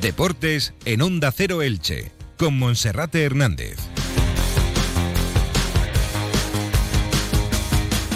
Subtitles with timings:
[0.00, 3.76] Deportes en Onda Cero Elche, con Monserrate Hernández.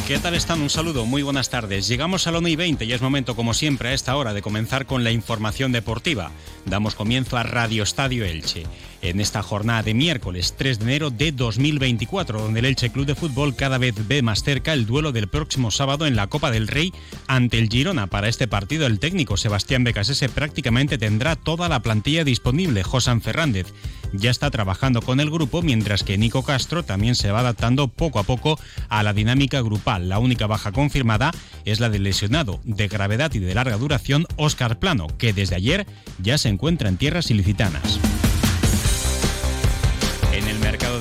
[0.08, 0.62] ¿Qué tal están?
[0.62, 1.86] Un saludo, muy buenas tardes.
[1.86, 4.40] Llegamos a la 1 y 20 y es momento, como siempre, a esta hora de
[4.40, 6.30] comenzar con la información deportiva.
[6.64, 8.64] Damos comienzo a Radio Estadio Elche
[9.04, 13.14] en esta jornada de miércoles 3 de enero de 2024, donde el Elche Club de
[13.14, 16.68] Fútbol cada vez ve más cerca el duelo del próximo sábado en la Copa del
[16.68, 16.92] Rey
[17.26, 18.06] ante el Girona.
[18.06, 22.82] Para este partido, el técnico Sebastián Becasese prácticamente tendrá toda la plantilla disponible.
[22.82, 23.72] Josan Fernández
[24.12, 28.18] ya está trabajando con el grupo, mientras que Nico Castro también se va adaptando poco
[28.18, 30.08] a poco a la dinámica grupal.
[30.08, 31.30] La única baja confirmada
[31.64, 35.86] es la del lesionado de gravedad y de larga duración Óscar Plano, que desde ayer
[36.22, 38.00] ya se encuentra en tierras ilicitanas.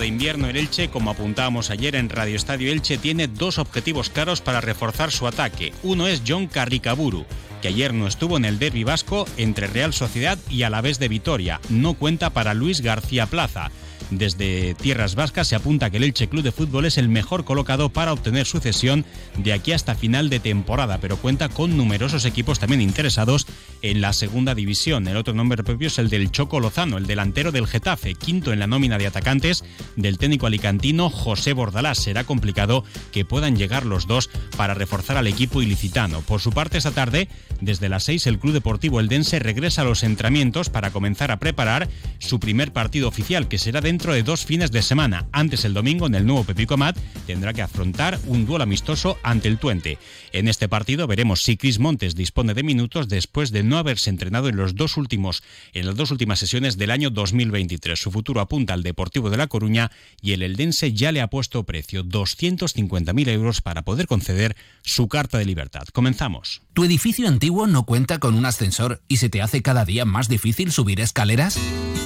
[0.03, 4.41] De invierno, el Elche, como apuntábamos ayer en Radio Estadio Elche, tiene dos objetivos claros
[4.41, 5.71] para reforzar su ataque.
[5.81, 7.25] Uno es John Carricaburu,
[7.61, 11.61] que ayer no estuvo en el derby vasco entre Real Sociedad y Alavés de Vitoria.
[11.69, 13.71] No cuenta para Luis García Plaza.
[14.09, 17.89] Desde Tierras Vascas se apunta que el Elche Club de Fútbol es el mejor colocado
[17.89, 19.05] para obtener sucesión
[19.37, 23.47] de aquí hasta final de temporada, pero cuenta con numerosos equipos también interesados
[23.81, 25.07] en la segunda división.
[25.07, 28.59] El otro nombre propio es el del Choco Lozano, el delantero del Getafe, quinto en
[28.59, 29.63] la nómina de atacantes
[29.95, 31.97] del técnico alicantino José Bordalás.
[31.97, 36.21] Será complicado que puedan llegar los dos para reforzar al equipo ilicitano.
[36.21, 37.27] Por su parte, esta tarde,
[37.61, 41.89] desde las 6, el Club Deportivo Eldense regresa a los entrenamientos para comenzar a preparar
[42.19, 45.27] su primer partido oficial, que será dentro de dos fines de semana.
[45.31, 49.47] Antes el domingo, en el nuevo Pepico Mat, tendrá que afrontar un duelo amistoso ante
[49.47, 49.99] el Tuente.
[50.31, 54.49] En este partido veremos si Cris Montes dispone de minutos después de no haberse entrenado
[54.49, 57.99] en los dos últimos en las dos últimas sesiones del año 2023.
[57.99, 59.91] Su futuro apunta al Deportivo de La Coruña
[60.23, 65.37] y el Eldense ya le ha puesto precio 250.000 euros para poder conceder su carta
[65.37, 65.83] de libertad.
[65.93, 66.63] Comenzamos.
[66.73, 70.29] ¿Tu edificio antiguo no cuenta con un ascensor y se te hace cada día más
[70.29, 71.59] difícil subir escaleras?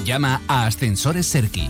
[0.04, 1.70] Llama a Ascensores Serki.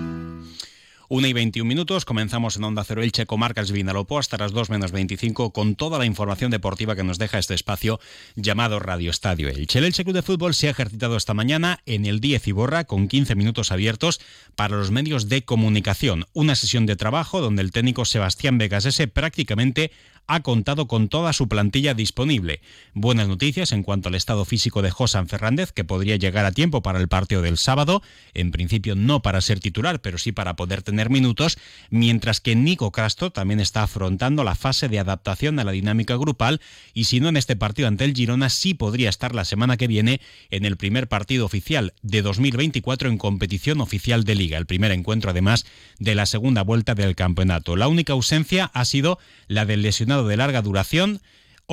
[1.13, 4.93] 1 y 21 minutos, comenzamos en Onda Cero Elche, Comarcas Vinalopó, hasta las 2 menos
[4.93, 7.99] 25, con toda la información deportiva que nos deja este espacio
[8.37, 9.79] llamado Radio Estadio Elche.
[9.79, 13.09] El Elche Club de Fútbol se ha ejercitado esta mañana en el 10 Iborra, con
[13.09, 14.21] 15 minutos abiertos
[14.55, 16.27] para los medios de comunicación.
[16.31, 19.91] Una sesión de trabajo donde el técnico Sebastián Vegasese prácticamente
[20.33, 22.61] ha contado con toda su plantilla disponible.
[22.93, 26.81] Buenas noticias en cuanto al estado físico de Josan Fernández, que podría llegar a tiempo
[26.81, 28.01] para el partido del sábado,
[28.33, 31.57] en principio no para ser titular, pero sí para poder tener minutos,
[31.89, 36.61] mientras que Nico Castro también está afrontando la fase de adaptación a la dinámica grupal
[36.93, 39.87] y si no en este partido ante el Girona, sí podría estar la semana que
[39.87, 44.93] viene en el primer partido oficial de 2024 en competición oficial de liga, el primer
[44.93, 45.65] encuentro además
[45.99, 47.75] de la segunda vuelta del campeonato.
[47.75, 49.19] La única ausencia ha sido
[49.49, 51.21] la del lesionado de larga duración,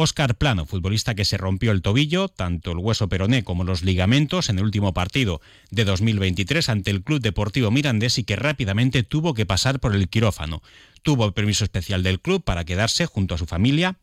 [0.01, 4.49] Óscar Plano, futbolista que se rompió el tobillo, tanto el hueso peroné como los ligamentos
[4.49, 9.35] en el último partido de 2023 ante el Club Deportivo Mirandés y que rápidamente tuvo
[9.35, 10.63] que pasar por el quirófano.
[11.03, 13.99] Tuvo el permiso especial del club para quedarse junto a su familia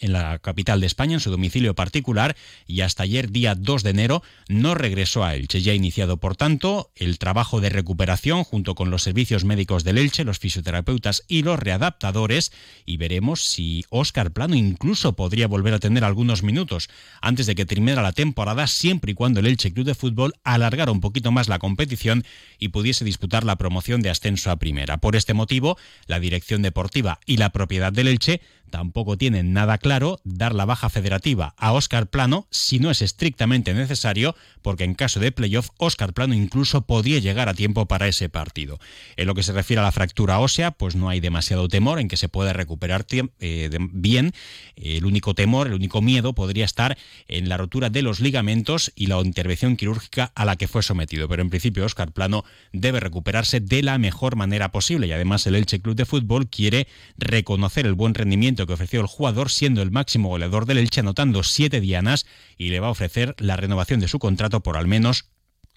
[0.00, 2.36] en la capital de España, en su domicilio particular,
[2.66, 5.60] y hasta ayer, día 2 de enero, no regresó a Elche.
[5.60, 9.98] Ya ha iniciado, por tanto, el trabajo de recuperación junto con los servicios médicos del
[9.98, 12.52] Elche, los fisioterapeutas y los readaptadores,
[12.84, 16.88] y veremos si Óscar Plano incluso podría volver a tener algunos minutos
[17.20, 20.92] antes de que terminara la temporada, siempre y cuando el Elche Club de Fútbol alargara
[20.92, 22.24] un poquito más la competición
[22.58, 24.98] y pudiese disputar la promoción de ascenso a primera.
[24.98, 30.20] Por este motivo, la dirección deportiva y la propiedad del Elche tampoco tienen nada claro
[30.24, 35.20] dar la baja federativa a Óscar Plano si no es estrictamente necesario, porque en caso
[35.20, 38.78] de playoff, Óscar Plano incluso podría llegar a tiempo para ese partido.
[39.16, 42.08] En lo que se refiere a la fractura ósea, pues no hay demasiado temor en
[42.08, 43.06] que se pueda recuperar
[43.40, 44.32] eh, bien.
[44.76, 46.98] El único temor, el único miedo podría estar
[47.28, 51.28] en la rotura de los ligamentos y la intervención quirúrgica a la que fue sometido.
[51.28, 55.54] Pero en principio, Óscar Plano debe recuperarse de la mejor manera posible y además el
[55.54, 59.90] Elche Club de Fútbol quiere reconocer el buen rendimiento que ofreció el jugador, siendo el
[59.90, 62.26] máximo goleador del Elche, anotando siete dianas
[62.56, 65.26] y le va a ofrecer la renovación de su contrato por al menos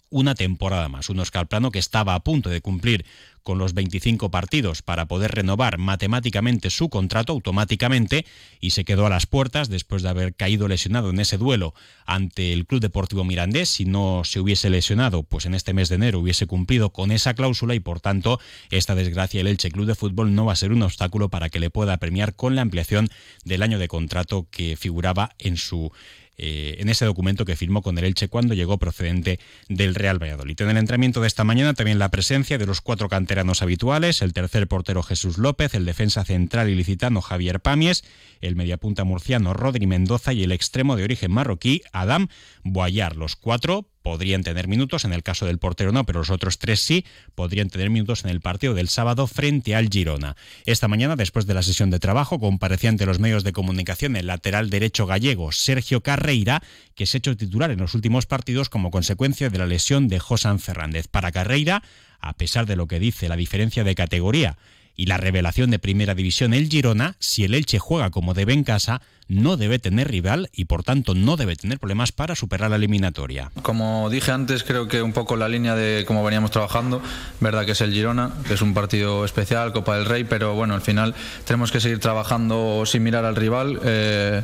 [0.10, 1.10] una temporada más.
[1.10, 3.06] Un Oscar Plano que estaba a punto de cumplir
[3.44, 8.26] con los 25 partidos para poder renovar matemáticamente su contrato automáticamente
[8.60, 11.74] y se quedó a las puertas después de haber caído lesionado en ese duelo
[12.06, 13.70] ante el Club Deportivo Mirandés.
[13.70, 17.34] Si no se hubiese lesionado, pues en este mes de enero hubiese cumplido con esa
[17.34, 18.40] cláusula y por tanto
[18.70, 21.60] esta desgracia el Elche Club de Fútbol no va a ser un obstáculo para que
[21.60, 23.10] le pueda premiar con la ampliación
[23.46, 25.92] del año de contrato que figuraba en su
[26.38, 29.40] eh, en ese documento que firmó con el Elche cuando llegó procedente
[29.70, 30.60] del Real Valladolid.
[30.62, 34.34] En el entrenamiento de esta mañana también la presencia de los cuatro canteranos habituales, el
[34.34, 38.04] tercer portero Jesús López, el defensa central ilicitano Javier Pamies,
[38.40, 42.28] el mediapunta murciano Rodri Mendoza y el extremo de origen marroquí Adam
[42.64, 43.16] Boyar.
[43.16, 46.82] Los cuatro podrían tener minutos, en el caso del portero no, pero los otros tres
[46.82, 47.06] sí,
[47.36, 50.36] podrían tener minutos en el partido del sábado frente al Girona.
[50.66, 54.28] Esta mañana, después de la sesión de trabajo, comparecía ante los medios de comunicación el
[54.28, 56.62] lateral derecho gallego Sergio Carreira,
[56.96, 60.20] que se ha hecho titular en los últimos partidos como consecuencia de la lesión de
[60.20, 61.08] Josan Fernández.
[61.08, 61.84] Para Carreira,
[62.20, 64.58] a pesar de lo que dice la diferencia de categoría
[64.96, 68.64] y la revelación de Primera División el Girona, si el Elche juega como debe en
[68.64, 72.76] casa, no debe tener rival y por tanto no debe tener problemas para superar la
[72.76, 73.52] eliminatoria.
[73.62, 77.02] Como dije antes, creo que un poco la línea de cómo veníamos trabajando,
[77.40, 80.74] verdad que es el Girona, que es un partido especial, Copa del Rey, pero bueno,
[80.74, 81.16] al final
[81.46, 83.80] tenemos que seguir trabajando sin mirar al rival.
[83.84, 84.42] Eh,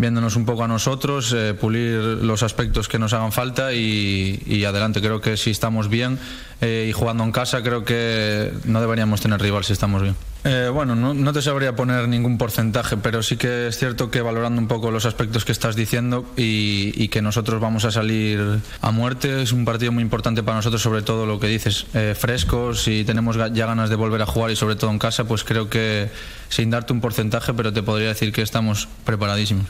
[0.00, 5.00] viéndonos un poco a nosotros, eh, pulir los aspectos que nos hagan falta y, adelante.
[5.00, 6.18] Creo que si estamos bien
[6.60, 10.16] eh, y jugando en casa, creo que no deberíamos tener rival si estamos bien.
[10.44, 14.60] Eh, bueno, no, te sabría poner ningún porcentaje, pero sí que es cierto que valorando
[14.60, 19.42] un poco los aspectos que estás diciendo y, que nosotros vamos a salir a muerte,
[19.42, 23.36] es un partido muy importante para nosotros, sobre todo lo que dices, frescos y tenemos
[23.36, 26.08] ya ganas de volver a jugar y sobre todo en casa, pues creo que
[26.48, 29.66] sin darte un porcentaje, pero te podría decir que estamos preparadísimos.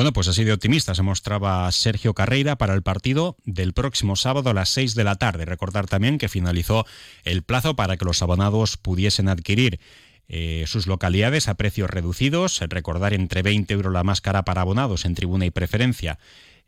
[0.00, 4.48] Bueno, pues así de optimista se mostraba Sergio Carreira para el partido del próximo sábado
[4.48, 5.44] a las 6 de la tarde.
[5.44, 6.86] Recordar también que finalizó
[7.22, 9.78] el plazo para que los abonados pudiesen adquirir
[10.26, 12.60] eh, sus localidades a precios reducidos.
[12.60, 16.18] Recordar entre 20 euros la más cara para abonados en tribuna y preferencia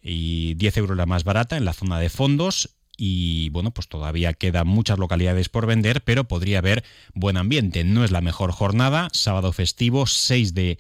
[0.02, 4.34] y 10 euros la más barata en la zona de fondos y bueno, pues todavía
[4.34, 6.84] quedan muchas localidades por vender, pero podría haber
[7.14, 7.82] buen ambiente.
[7.84, 10.79] No es la mejor jornada, sábado festivo, 6 de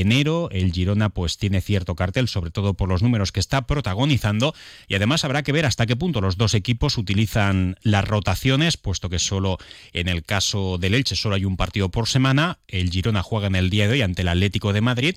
[0.00, 0.48] enero.
[0.50, 4.54] El Girona pues tiene cierto cartel, sobre todo por los números que está protagonizando
[4.88, 9.08] y además habrá que ver hasta qué punto los dos equipos utilizan las rotaciones, puesto
[9.08, 9.58] que solo
[9.92, 12.58] en el caso del Elche solo hay un partido por semana.
[12.68, 15.16] El Girona juega en el día de hoy ante el Atlético de Madrid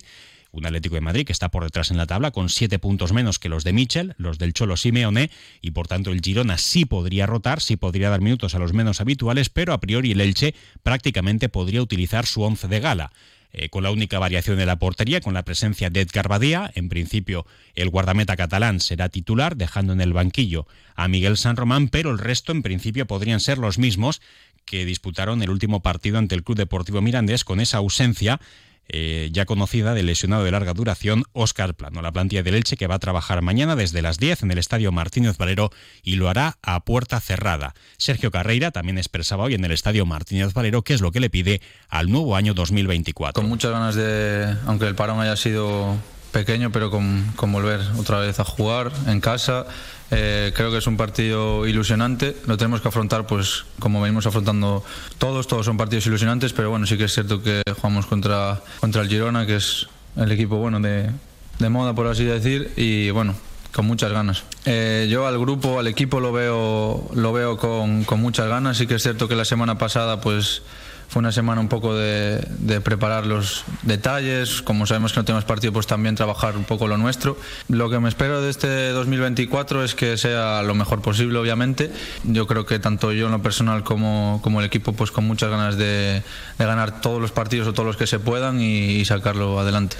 [0.56, 3.38] un Atlético de Madrid que está por detrás en la tabla con siete puntos menos
[3.38, 5.30] que los de Michel, los del Cholo Simeone,
[5.60, 9.00] y por tanto el Girona sí podría rotar, sí podría dar minutos a los menos
[9.00, 13.12] habituales, pero a priori el Elche prácticamente podría utilizar su once de gala.
[13.58, 16.70] Eh, con la única variación de la portería, con la presencia de Edgar Badía.
[16.74, 21.88] En principio, el guardameta catalán será titular, dejando en el banquillo a Miguel San Román,
[21.88, 24.20] pero el resto, en principio, podrían ser los mismos
[24.66, 28.40] que disputaron el último partido ante el Club Deportivo Mirandés, con esa ausencia
[28.88, 32.02] eh, ya conocida del lesionado de larga duración, Óscar Plano.
[32.02, 34.92] La plantilla del Elche que va a trabajar mañana desde las 10 en el Estadio
[34.92, 35.70] Martínez Valero
[36.04, 37.74] y lo hará a puerta cerrada.
[37.96, 41.30] Sergio Carreira también expresaba hoy en el Estadio Martínez Valero qué es lo que le
[41.30, 43.40] pide al nuevo año 2024.
[43.40, 45.96] Con muchas ganas de, aunque el parón haya sido
[46.30, 49.66] pequeño, pero con, con volver otra vez a jugar en casa
[50.10, 52.36] eh, creo que es un partido ilusionante.
[52.46, 54.84] Lo tenemos que afrontar, pues, como venimos afrontando
[55.18, 55.46] todos.
[55.46, 59.08] Todos son partidos ilusionantes, pero bueno, sí que es cierto que jugamos contra, contra el
[59.08, 59.86] Girona, que es
[60.16, 61.10] el equipo bueno de,
[61.58, 63.34] de moda, por así decir, y bueno,
[63.72, 64.44] con muchas ganas.
[64.64, 68.78] Eh, yo al grupo, al equipo lo veo, lo veo con, con muchas ganas.
[68.78, 70.62] Sí que es cierto que la semana pasada, pues
[71.08, 75.72] fue una semana un poco de, preparar los detalles, como sabemos que no tenemos partido,
[75.72, 77.38] pues también trabajar un poco lo nuestro.
[77.68, 81.90] Lo que me espero de este 2024 es que sea lo mejor posible, obviamente.
[82.24, 85.50] Yo creo que tanto yo en lo personal como, como el equipo, pues con muchas
[85.50, 86.22] ganas de,
[86.58, 89.96] ganar todos los partidos o todos los que se puedan y, sacarlo adelante.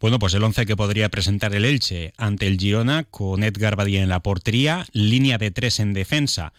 [0.00, 4.02] Bueno, pues el 11 que podría presentar el Elche ante el Girona con Edgar Badía
[4.02, 6.52] en la portería, línea de tres en defensa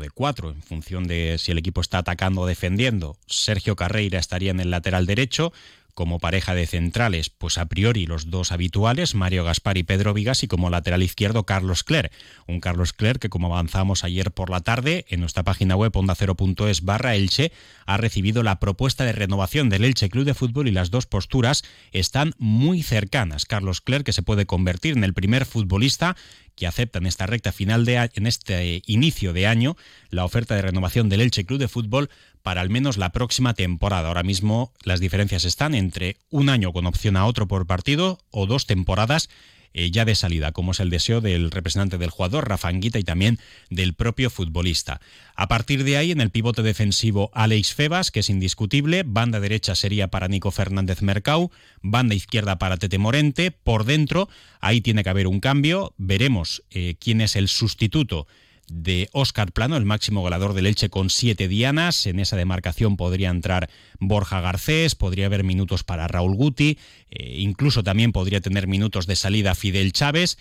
[0.00, 3.16] de cuatro, en función de si el equipo está atacando o defendiendo.
[3.26, 5.52] Sergio Carreira estaría en el lateral derecho,
[5.96, 10.42] como pareja de centrales, pues a priori los dos habituales, Mario Gaspar y Pedro Vigas,
[10.42, 12.12] y como lateral izquierdo Carlos Cler.
[12.46, 16.82] Un Carlos Cler que, como avanzamos ayer por la tarde, en nuestra página web ondacero.es
[16.82, 17.50] barra Elche,
[17.86, 21.64] ha recibido la propuesta de renovación del Elche Club de Fútbol y las dos posturas
[21.92, 23.46] están muy cercanas.
[23.46, 26.14] Carlos Cler, que se puede convertir en el primer futbolista
[26.56, 29.76] que acepta en esta recta final de en este inicio de año
[30.10, 32.10] la oferta de renovación del Elche Club de Fútbol
[32.46, 34.06] para al menos la próxima temporada.
[34.06, 38.46] Ahora mismo las diferencias están entre un año con opción a otro por partido o
[38.46, 39.28] dos temporadas
[39.74, 43.02] eh, ya de salida, como es el deseo del representante del jugador, Rafa Anguita, y
[43.02, 45.00] también del propio futbolista.
[45.34, 49.74] A partir de ahí, en el pivote defensivo, Alex Febas, que es indiscutible, banda derecha
[49.74, 51.50] sería para Nico Fernández Mercau,
[51.82, 54.28] banda izquierda para Tete Morente, por dentro,
[54.60, 58.28] ahí tiene que haber un cambio, veremos eh, quién es el sustituto
[58.68, 62.06] de Óscar Plano, el máximo goleador del Elche con siete dianas.
[62.06, 63.70] En esa demarcación podría entrar
[64.00, 66.78] Borja Garcés, podría haber minutos para Raúl Guti,
[67.10, 70.38] eh, incluso también podría tener minutos de salida Fidel Chávez.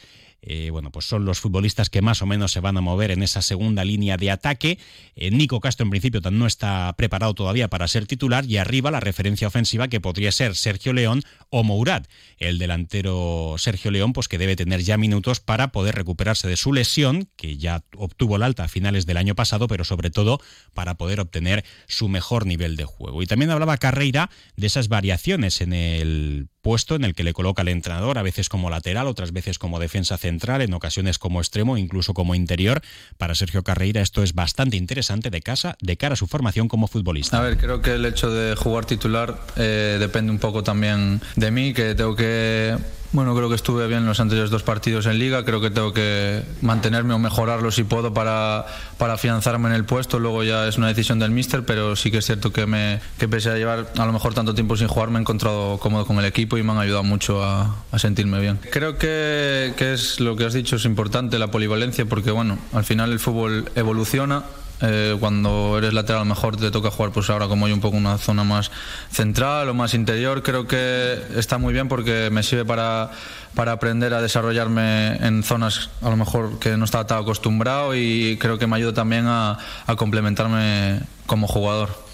[0.48, 3.24] Eh, bueno, pues son los futbolistas que más o menos se van a mover en
[3.24, 4.78] esa segunda línea de ataque.
[5.16, 9.00] Eh, Nico Castro en principio no está preparado todavía para ser titular y arriba la
[9.00, 12.06] referencia ofensiva que podría ser Sergio León o Mourad.
[12.38, 16.74] El delantero Sergio León pues que debe tener ya minutos para poder recuperarse de su
[16.74, 20.40] lesión, que ya obtuvo el alta a finales del año pasado, pero sobre todo
[20.74, 23.24] para poder obtener su mejor nivel de juego.
[23.24, 27.62] Y también hablaba Carreira de esas variaciones en el puesto en el que le coloca
[27.62, 31.78] el entrenador, a veces como lateral, otras veces como defensa central, en ocasiones como extremo,
[31.78, 32.82] incluso como interior.
[33.20, 36.88] Para Sergio Carreira esto es bastante interesante de, casa, de cara a su formación como
[36.88, 37.38] futbolista.
[37.38, 41.52] A ver, creo que el hecho de jugar titular eh, depende un poco también de
[41.52, 42.76] mí, que tengo que
[43.16, 46.44] bueno, creo que estuve bien los anteriores dos partidos en liga, creo que tengo que
[46.62, 48.66] mantenerme o mejorarlo si puedo para,
[48.98, 52.18] para afianzarme en el puesto, luego ya es una decisión del míster, pero sí que
[52.18, 55.10] es cierto que, me, que pese a llevar a lo mejor tanto tiempo sin jugar,
[55.10, 58.40] me he encontrado cómodo con el equipo y me han ayudado mucho a, a sentirme
[58.42, 58.60] bien.
[58.70, 62.84] Creo que, que es lo que has dicho, es importante la polivalencia, porque bueno, al
[62.84, 64.44] final el fútbol evoluciona
[64.82, 67.80] eh, cuando eres lateral a lo mejor te toca jugar pues ahora como hay un
[67.80, 68.72] poco una zona más
[69.10, 73.12] central o más interior creo que está muy bien porque me sirve para,
[73.54, 78.38] para aprender a desarrollarme en zonas a lo mejor que no estaba tan acostumbrado y
[78.38, 82.05] creo que me ayuda también a, a complementarme como jugador.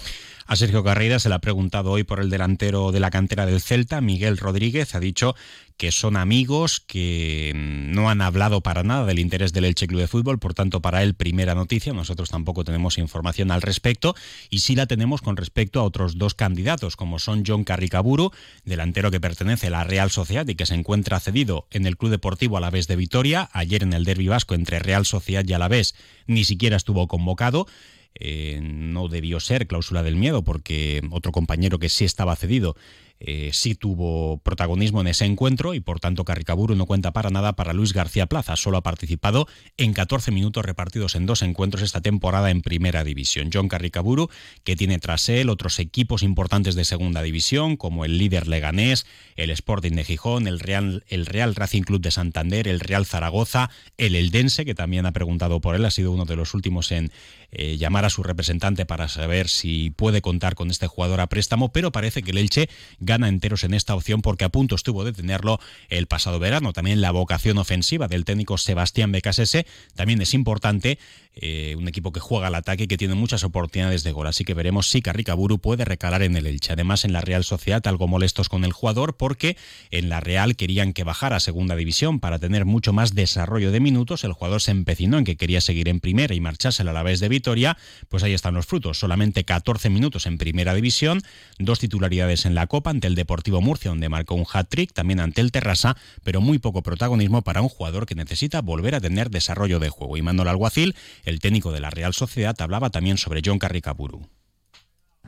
[0.46, 3.60] A Sergio Carreira se le ha preguntado hoy por el delantero de la cantera del
[3.60, 4.94] Celta, Miguel Rodríguez.
[4.94, 5.34] Ha dicho
[5.76, 10.08] que son amigos, que no han hablado para nada del interés del Elche Club de
[10.08, 11.92] Fútbol, por tanto, para él, primera noticia.
[11.92, 14.14] Nosotros tampoco tenemos información al respecto
[14.50, 18.30] y sí la tenemos con respecto a otros dos candidatos, como son John Carricaburu,
[18.64, 22.10] delantero que pertenece a la Real Sociedad y que se encuentra cedido en el Club
[22.10, 23.48] Deportivo Alavés de Vitoria.
[23.52, 25.94] Ayer en el derby vasco entre Real Sociedad y Alavés
[26.26, 27.66] ni siquiera estuvo convocado.
[28.14, 32.76] Eh, no debió ser cláusula del miedo porque otro compañero que sí estaba cedido
[33.24, 37.52] eh, sí tuvo protagonismo en ese encuentro y por tanto Carricaburu no cuenta para nada
[37.54, 38.56] para Luis García Plaza.
[38.56, 43.50] Solo ha participado en 14 minutos repartidos en dos encuentros esta temporada en Primera División.
[43.52, 44.28] John Carricaburu,
[44.64, 49.50] que tiene tras él otros equipos importantes de Segunda División, como el líder leganés, el
[49.50, 54.16] Sporting de Gijón, el Real, el Real Racing Club de Santander, el Real Zaragoza, el
[54.16, 57.12] Eldense, que también ha preguntado por él, ha sido uno de los últimos en
[57.52, 61.70] eh, llamar a su representante para saber si puede contar con este jugador a préstamo,
[61.70, 62.68] pero parece que el Elche
[63.16, 66.72] enteros en esta opción porque a punto estuvo de tenerlo el pasado verano.
[66.72, 70.98] También la vocación ofensiva del técnico Sebastián Becasese también es importante.
[71.34, 74.26] Eh, un equipo que juega al ataque y que tiene muchas oportunidades de gol.
[74.26, 76.74] Así que veremos si Carricaburu puede recalar en el Elche.
[76.74, 79.56] Además, en la Real Sociedad, algo molestos con el jugador porque
[79.90, 83.80] en la Real querían que bajara a segunda división para tener mucho más desarrollo de
[83.80, 84.24] minutos.
[84.24, 87.18] El jugador se empecinó en que quería seguir en primera y marcharse a la vez
[87.20, 87.78] de Vitoria.
[88.10, 88.98] Pues ahí están los frutos.
[88.98, 91.22] Solamente 14 minutos en primera división,
[91.58, 95.40] dos titularidades en la Copa ante el Deportivo Murcia, donde marcó un hat-trick, también ante
[95.40, 99.80] el Terrassa, pero muy poco protagonismo para un jugador que necesita volver a tener desarrollo
[99.80, 100.16] de juego.
[100.16, 100.94] Y Manuel Alguacil
[101.24, 104.22] el técnico de la Real Sociedad hablaba también sobre John Carricaburu.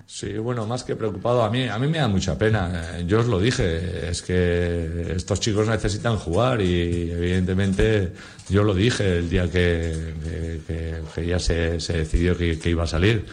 [0.07, 3.00] Sí, bueno, más que preocupado, a mí, a mí me da mucha pena.
[3.07, 8.12] Yo os lo dije, es que estos chicos necesitan jugar y evidentemente
[8.49, 13.26] yo lo dije el día que, que, ya se, se decidió que, iba a salir,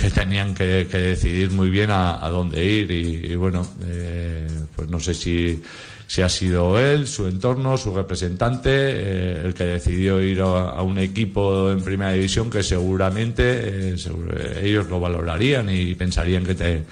[0.00, 5.14] que tenían que, decidir muy bien a, dónde ir y, bueno, eh, pues no sé
[5.14, 5.60] si
[6.08, 10.98] si ha sido él, su entorno, su representante, eh, el que decidió ir a, un
[10.98, 13.96] equipo en primera división que seguramente eh,
[14.62, 16.84] ellos lo valorarían y pensarían que, te,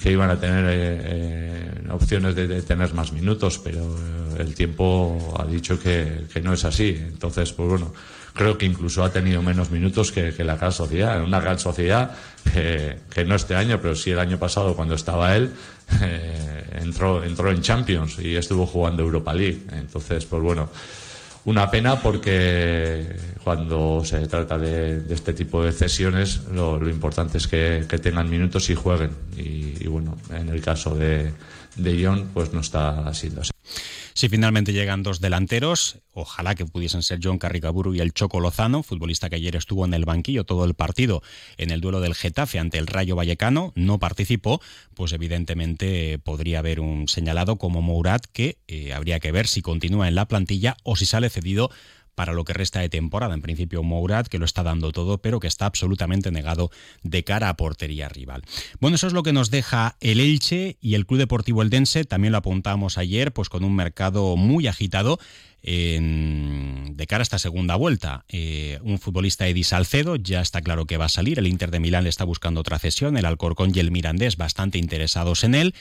[0.00, 3.96] que iban a tener eh, opciones de, tener más minutos, pero
[4.38, 6.96] el tiempo ha dicho que, que, no es así.
[6.98, 7.92] Entonces, pues bueno,
[8.36, 11.22] creo que incluso ha tenido menos minutos que, la Real Sociedad.
[11.22, 12.10] Una Real Sociedad
[12.52, 15.50] que, que no este año, pero sí el año pasado cuando estaba él,
[16.02, 19.62] eh, entró, entró en Champions y estuvo jugando Europa League.
[19.72, 20.68] Entonces, pues bueno,
[21.46, 27.86] una pena porque cuando se trata de, este tipo de cesiones, lo, importante es que,
[28.02, 29.12] tengan minutos y jueguen.
[29.36, 31.32] Y, bueno, en el caso de,
[31.76, 33.55] de John, pues no está siendo así.
[34.16, 38.82] Si finalmente llegan dos delanteros, ojalá que pudiesen ser John Carricaburu y el Choco Lozano,
[38.82, 41.22] futbolista que ayer estuvo en el banquillo todo el partido
[41.58, 44.62] en el duelo del Getafe ante el Rayo Vallecano, no participó,
[44.94, 50.08] pues evidentemente podría haber un señalado como Mourad que eh, habría que ver si continúa
[50.08, 51.70] en la plantilla o si sale cedido
[52.16, 53.34] para lo que resta de temporada.
[53.34, 56.70] En principio, Mourad, que lo está dando todo, pero que está absolutamente negado
[57.04, 58.42] de cara a portería rival.
[58.80, 62.04] Bueno, eso es lo que nos deja el Elche y el Club Deportivo Eldense.
[62.04, 65.20] También lo apuntamos ayer, pues con un mercado muy agitado.
[65.62, 68.24] de cara a esta segunda vuelta.
[68.28, 71.38] Eh, un futbolista Edi Salcedo ya está claro que va a salir.
[71.38, 73.16] El Inter de Milán le está buscando otra cesión.
[73.16, 75.74] El Alcorcón y el Mirandés bastante interesados en él.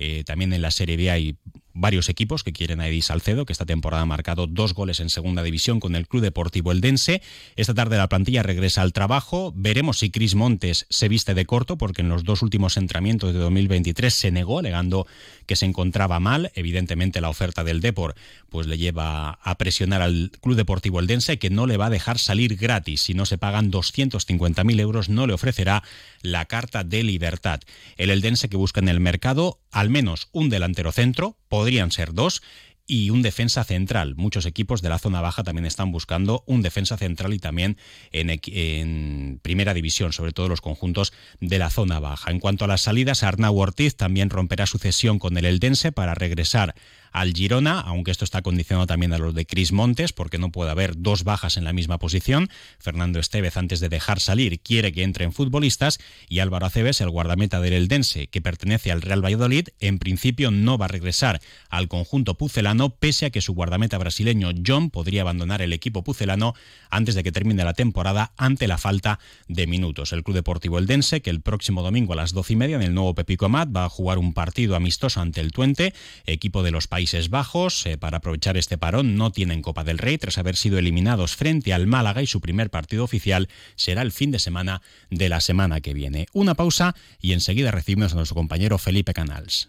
[0.00, 1.36] Eh, también en la Serie B hay
[1.80, 5.10] varios equipos que quieren a Edi Salcedo, que esta temporada ha marcado dos goles en
[5.10, 7.22] segunda división con el Club Deportivo Eldense.
[7.56, 9.52] Esta tarde la plantilla regresa al trabajo.
[9.54, 13.38] Veremos si Cris Montes se viste de corto, porque en los dos últimos entrenamientos de
[13.38, 15.06] 2023 se negó, alegando
[15.46, 16.50] que se encontraba mal.
[16.54, 18.14] Evidentemente la oferta del Depor
[18.50, 22.18] pues le lleva a presionar al Club Deportivo Eldense, que no le va a dejar
[22.18, 23.02] salir gratis.
[23.02, 25.84] Si no se pagan 250.000 euros, no le ofrecerá
[26.22, 27.60] la carta de libertad.
[27.96, 32.42] El Eldense que busca en el mercado al menos un delantero centro, podrían ser dos,
[32.90, 34.14] y un defensa central.
[34.16, 37.76] Muchos equipos de la zona baja también están buscando un defensa central y también
[38.12, 42.30] en, en, primera división, sobre todo los conjuntos de la zona baja.
[42.30, 46.14] En cuanto a las salidas, Arnau Ortiz también romperá su cesión con el Eldense para
[46.14, 46.74] regresar
[47.12, 50.70] al Girona, aunque esto está condicionado también a lo de Cris Montes, porque no puede
[50.70, 52.48] haber dos bajas en la misma posición.
[52.78, 55.98] Fernando Estevez, antes de dejar salir, quiere que entren futbolistas
[56.28, 60.78] y Álvaro Aceves, el guardameta del Eldense, que pertenece al Real Valladolid, en principio no
[60.78, 65.62] va a regresar al conjunto pucelano, pese a que su guardameta brasileño John podría abandonar
[65.62, 66.54] el equipo pucelano
[66.90, 70.12] antes de que termine la temporada ante la falta de minutos.
[70.12, 72.94] El Club Deportivo Eldense, que el próximo domingo a las doce y media en el
[72.94, 75.94] nuevo Pepico Amat va a jugar un partido amistoso ante el Tuente,
[76.26, 79.98] equipo de los países Países Bajos, eh, para aprovechar este parón, no tienen Copa del
[79.98, 84.10] Rey tras haber sido eliminados frente al Málaga y su primer partido oficial será el
[84.10, 86.26] fin de semana de la semana que viene.
[86.32, 89.68] Una pausa y enseguida recibimos a nuestro compañero Felipe Canals.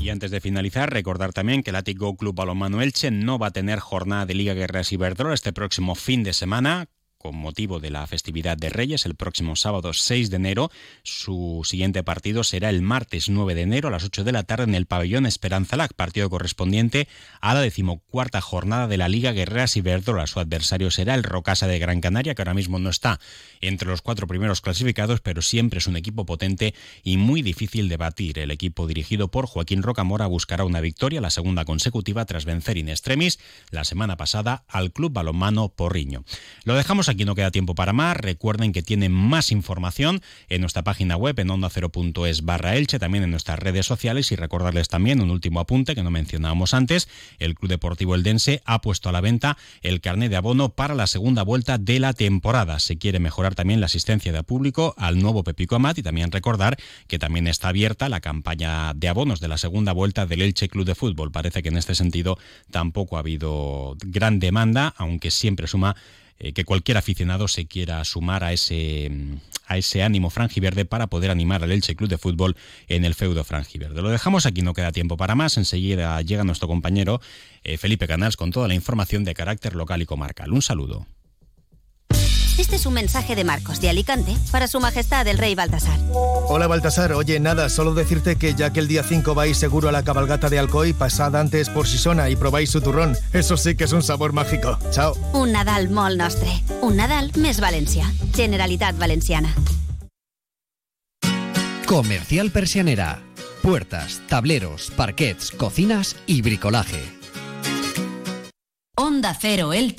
[0.00, 3.52] Y antes de finalizar, recordar también que el Atico Club Balonmano Elche no va a
[3.52, 6.88] tener jornada de Liga Guerras Iberdrola este próximo fin de semana
[7.20, 10.70] con motivo de la festividad de Reyes el próximo sábado 6 de enero.
[11.02, 14.64] Su siguiente partido será el martes 9 de enero a las 8 de la tarde
[14.64, 17.08] en el pabellón Esperanza Lac, partido correspondiente
[17.42, 20.26] a la decimocuarta jornada de la Liga Guerreras Iberdrola.
[20.26, 23.20] Su adversario será el Rocasa de Gran Canaria, que ahora mismo no está
[23.60, 27.98] entre los cuatro primeros clasificados, pero siempre es un equipo potente y muy difícil de
[27.98, 28.38] batir.
[28.38, 32.88] El equipo dirigido por Joaquín Rocamora buscará una victoria, la segunda consecutiva, tras vencer in
[32.88, 33.38] extremis
[33.70, 36.24] la semana pasada al Club Balonmano Porriño.
[36.64, 38.16] Lo dejamos aquí no queda tiempo para más.
[38.16, 43.30] Recuerden que tienen más información en nuestra página web en onda0.es barra Elche, también en
[43.30, 47.08] nuestras redes sociales y recordarles también un último apunte que no mencionábamos antes.
[47.38, 51.06] El Club Deportivo Eldense ha puesto a la venta el carnet de abono para la
[51.06, 52.78] segunda vuelta de la temporada.
[52.78, 56.76] Se quiere mejorar también la asistencia de público al nuevo Pepico Amat y también recordar
[57.06, 60.86] que también está abierta la campaña de abonos de la segunda vuelta del Elche Club
[60.86, 61.30] de Fútbol.
[61.30, 62.38] Parece que en este sentido
[62.70, 65.96] tampoco ha habido gran demanda, aunque siempre suma
[66.40, 69.10] eh, que cualquier aficionado se quiera sumar a ese,
[69.66, 72.56] a ese ánimo franjiverde para poder animar al Elche Club de Fútbol
[72.88, 74.00] en el feudo franjiverde.
[74.00, 75.58] Lo dejamos aquí, no queda tiempo para más.
[75.58, 77.20] Enseguida llega nuestro compañero
[77.62, 80.50] eh, Felipe Canals con toda la información de carácter local y comarcal.
[80.52, 81.06] Un saludo.
[82.60, 85.98] Este es un mensaje de Marcos de Alicante para Su Majestad el Rey Baltasar.
[86.46, 89.92] Hola Baltasar, oye, nada, solo decirte que ya que el día 5 vais seguro a
[89.92, 93.16] la cabalgata de Alcoy, pasad antes por Sisona y probáis su turrón.
[93.32, 94.78] Eso sí que es un sabor mágico.
[94.90, 95.14] Chao.
[95.32, 96.50] Un Nadal molt nostre.
[96.82, 98.12] Un Nadal mes Valencia.
[98.34, 99.54] Generalitat Valenciana.
[101.86, 103.22] Comercial Persianera.
[103.62, 107.20] Puertas, tableros, parquets, cocinas y bricolaje.
[108.96, 109.88] Onda Cero Elche.